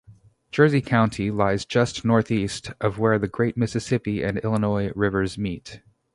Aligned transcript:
Jersey 0.51 0.81
County 0.81 1.29
lies 1.29 1.63
just 1.63 2.03
northeast 2.03 2.71
of 2.81 2.97
where 2.97 3.19
the 3.19 3.27
great 3.27 3.55
Mississippi 3.55 4.23
and 4.23 4.39
Illinois 4.39 4.91
rivers 4.95 5.37
meet. 5.37 5.83